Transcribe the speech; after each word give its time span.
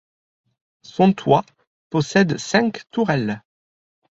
Son 0.81 1.13
toit 1.13 1.45
possède 1.91 2.39
cinq 2.39 2.89
tourelles. 2.89 3.43